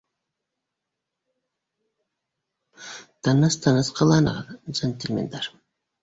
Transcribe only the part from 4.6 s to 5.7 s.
джентельмендар